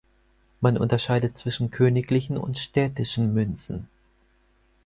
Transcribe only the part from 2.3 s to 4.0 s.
und städtischen Münzen.